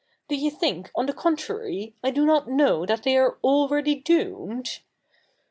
[0.29, 4.79] Do you think, on the contrary, I do not know that they are already doomed?